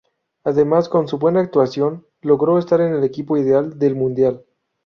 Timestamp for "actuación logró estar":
1.41-2.81